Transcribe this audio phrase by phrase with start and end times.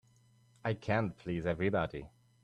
[0.65, 2.09] I can't please everybody.